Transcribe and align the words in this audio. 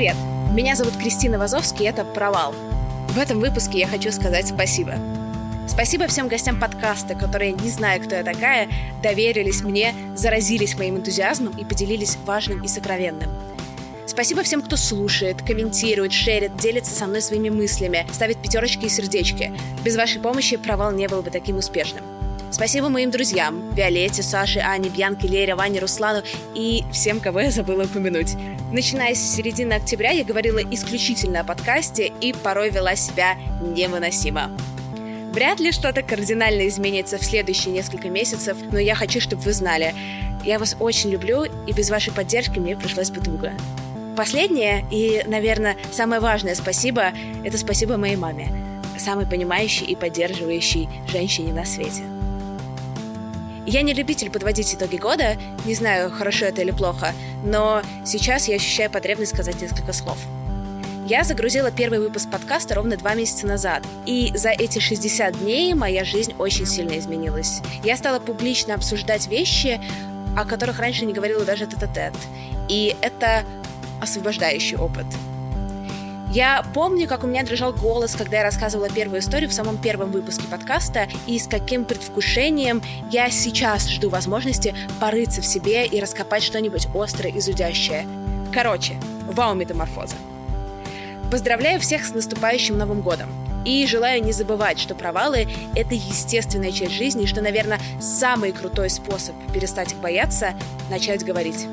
Привет! 0.00 0.16
Меня 0.54 0.76
зовут 0.76 0.96
Кристина 0.96 1.38
Вазовский, 1.38 1.84
и 1.84 1.88
это 1.90 2.06
«Провал». 2.06 2.54
В 3.10 3.18
этом 3.18 3.38
выпуске 3.38 3.80
я 3.80 3.86
хочу 3.86 4.10
сказать 4.12 4.46
спасибо. 4.46 4.94
Спасибо 5.68 6.06
всем 6.06 6.26
гостям 6.26 6.58
подкаста, 6.58 7.14
которые, 7.14 7.52
не 7.52 7.68
зная, 7.68 7.98
кто 7.98 8.14
я 8.14 8.22
такая, 8.22 8.70
доверились 9.02 9.60
мне, 9.60 9.94
заразились 10.16 10.78
моим 10.78 10.96
энтузиазмом 10.96 11.54
и 11.54 11.66
поделились 11.66 12.16
важным 12.24 12.64
и 12.64 12.66
сокровенным. 12.66 13.28
Спасибо 14.06 14.42
всем, 14.42 14.62
кто 14.62 14.78
слушает, 14.78 15.42
комментирует, 15.42 16.14
шерит, 16.14 16.56
делится 16.56 16.94
со 16.94 17.06
мной 17.06 17.20
своими 17.20 17.50
мыслями, 17.50 18.06
ставит 18.10 18.38
пятерочки 18.38 18.86
и 18.86 18.88
сердечки. 18.88 19.52
Без 19.84 19.96
вашей 19.98 20.22
помощи 20.22 20.56
провал 20.56 20.92
не 20.92 21.08
был 21.08 21.20
бы 21.20 21.28
таким 21.28 21.58
успешным. 21.58 22.19
Спасибо 22.50 22.88
моим 22.88 23.10
друзьям 23.10 23.72
Виолетте, 23.74 24.22
Саше, 24.22 24.58
Ане, 24.58 24.88
Бьянке, 24.90 25.28
Лере, 25.28 25.54
Ване, 25.54 25.78
Руслану 25.78 26.22
и 26.54 26.84
всем, 26.92 27.20
кого 27.20 27.40
я 27.40 27.50
забыла 27.50 27.84
упомянуть. 27.84 28.34
Начиная 28.72 29.14
с 29.14 29.36
середины 29.36 29.74
октября 29.74 30.10
я 30.10 30.24
говорила 30.24 30.58
исключительно 30.58 31.40
о 31.40 31.44
подкасте 31.44 32.12
и 32.20 32.32
порой 32.32 32.70
вела 32.70 32.96
себя 32.96 33.36
невыносимо. 33.60 34.50
Вряд 35.32 35.60
ли 35.60 35.70
что-то 35.70 36.02
кардинально 36.02 36.66
изменится 36.66 37.18
в 37.18 37.24
следующие 37.24 37.72
несколько 37.72 38.08
месяцев, 38.08 38.56
но 38.72 38.80
я 38.80 38.96
хочу, 38.96 39.20
чтобы 39.20 39.42
вы 39.42 39.52
знали, 39.52 39.94
я 40.44 40.58
вас 40.58 40.76
очень 40.80 41.10
люблю, 41.10 41.44
и 41.44 41.72
без 41.72 41.88
вашей 41.88 42.12
поддержки 42.12 42.58
мне 42.58 42.76
пришлось 42.76 43.10
бы 43.10 43.20
туго. 43.20 43.52
Последнее 44.16 44.84
и, 44.90 45.22
наверное, 45.24 45.76
самое 45.92 46.20
важное 46.20 46.56
спасибо– 46.56 47.12
это 47.44 47.56
спасибо 47.58 47.96
моей 47.96 48.16
маме, 48.16 48.48
самой 48.98 49.26
понимающей 49.26 49.86
и 49.86 49.94
поддерживающей 49.94 50.88
женщине 51.06 51.52
на 51.52 51.64
свете. 51.64 52.02
Я 53.70 53.82
не 53.82 53.94
любитель 53.94 54.32
подводить 54.32 54.74
итоги 54.74 54.96
года, 54.96 55.36
не 55.64 55.74
знаю, 55.74 56.10
хорошо 56.10 56.46
это 56.46 56.60
или 56.60 56.72
плохо, 56.72 57.14
но 57.44 57.82
сейчас 58.04 58.48
я 58.48 58.56
ощущаю 58.56 58.90
потребность 58.90 59.30
сказать 59.30 59.62
несколько 59.62 59.92
слов. 59.92 60.18
Я 61.06 61.22
загрузила 61.22 61.70
первый 61.70 62.00
выпуск 62.00 62.28
подкаста 62.28 62.74
ровно 62.74 62.96
два 62.96 63.14
месяца 63.14 63.46
назад, 63.46 63.84
и 64.06 64.32
за 64.34 64.48
эти 64.48 64.80
60 64.80 65.38
дней 65.38 65.72
моя 65.74 66.04
жизнь 66.04 66.34
очень 66.36 66.66
сильно 66.66 66.98
изменилась. 66.98 67.60
Я 67.84 67.96
стала 67.96 68.18
публично 68.18 68.74
обсуждать 68.74 69.28
вещи, 69.28 69.80
о 70.36 70.44
которых 70.44 70.80
раньше 70.80 71.06
не 71.06 71.12
говорила 71.12 71.44
даже 71.44 71.66
тет-а-тет. 71.66 72.14
И 72.68 72.96
это 73.00 73.44
освобождающий 74.00 74.78
опыт– 74.78 75.06
я 76.30 76.64
помню, 76.74 77.08
как 77.08 77.24
у 77.24 77.26
меня 77.26 77.42
дрожал 77.42 77.72
голос, 77.72 78.14
когда 78.14 78.38
я 78.38 78.42
рассказывала 78.44 78.88
первую 78.88 79.20
историю 79.20 79.50
в 79.50 79.52
самом 79.52 79.78
первом 79.78 80.12
выпуске 80.12 80.46
подкаста, 80.46 81.08
и 81.26 81.38
с 81.38 81.48
каким 81.48 81.84
предвкушением 81.84 82.82
я 83.10 83.30
сейчас 83.30 83.88
жду 83.88 84.10
возможности 84.10 84.74
порыться 85.00 85.42
в 85.42 85.46
себе 85.46 85.86
и 85.86 86.00
раскопать 86.00 86.44
что-нибудь 86.44 86.86
острое 86.94 87.32
и 87.32 87.40
зудящее. 87.40 88.06
Короче, 88.52 88.94
вау-метаморфоза. 89.26 90.14
Поздравляю 91.32 91.80
всех 91.80 92.04
с 92.04 92.14
наступающим 92.14 92.78
Новым 92.78 93.00
годом! 93.00 93.28
И 93.64 93.86
желаю 93.86 94.24
не 94.24 94.32
забывать, 94.32 94.78
что 94.78 94.94
провалы— 94.94 95.46
это 95.74 95.94
естественная 95.94 96.72
часть 96.72 96.92
жизни, 96.92 97.24
и 97.24 97.26
что, 97.26 97.42
наверное, 97.42 97.80
самый 98.00 98.52
крутой 98.52 98.88
способ 98.88 99.34
перестать 99.52 99.92
их 99.92 99.98
бояться— 99.98 100.54
начать 100.90 101.24
говорить 101.24 101.66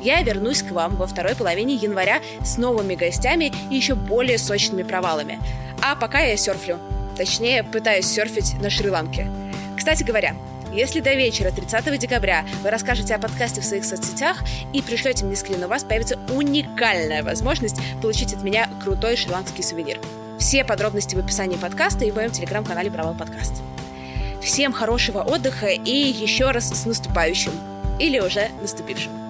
я 0.00 0.22
вернусь 0.22 0.62
к 0.62 0.70
вам 0.70 0.96
во 0.96 1.06
второй 1.06 1.34
половине 1.34 1.74
января 1.74 2.20
с 2.42 2.56
новыми 2.58 2.94
гостями 2.94 3.52
и 3.70 3.76
еще 3.76 3.94
более 3.94 4.38
сочными 4.38 4.82
провалами. 4.82 5.38
А 5.82 5.96
пока 5.96 6.20
я 6.20 6.36
серфлю. 6.36 6.78
Точнее, 7.16 7.62
пытаюсь 7.64 8.06
серфить 8.06 8.54
на 8.60 8.70
Шри-Ланке. 8.70 9.30
Кстати 9.76 10.02
говоря, 10.02 10.34
если 10.72 11.00
до 11.00 11.14
вечера 11.14 11.50
30 11.50 11.98
декабря 11.98 12.44
вы 12.62 12.70
расскажете 12.70 13.14
о 13.14 13.18
подкасте 13.18 13.60
в 13.60 13.64
своих 13.64 13.84
соцсетях 13.84 14.38
и 14.72 14.82
пришлете 14.82 15.24
мне 15.24 15.34
скрин, 15.36 15.64
у 15.64 15.68
вас 15.68 15.82
появится 15.82 16.18
уникальная 16.28 17.22
возможность 17.22 17.80
получить 18.00 18.32
от 18.32 18.42
меня 18.42 18.68
крутой 18.82 19.16
шри-ланкский 19.16 19.64
сувенир. 19.64 19.98
Все 20.38 20.64
подробности 20.64 21.16
в 21.16 21.18
описании 21.18 21.56
подкаста 21.56 22.04
и 22.04 22.10
в 22.10 22.14
моем 22.14 22.30
телеграм-канале 22.30 22.90
Провал 22.90 23.14
Подкаст. 23.14 23.62
Всем 24.40 24.72
хорошего 24.72 25.22
отдыха 25.22 25.66
и 25.66 25.90
еще 25.90 26.50
раз 26.50 26.70
с 26.70 26.86
наступающим. 26.86 27.52
Или 27.98 28.20
уже 28.20 28.48
наступившим. 28.62 29.29